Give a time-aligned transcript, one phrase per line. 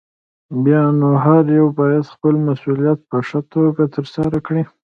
[0.63, 4.63] بيا نو هر يو بايد خپل مسؤليت په ښه توګه ترسره کړي.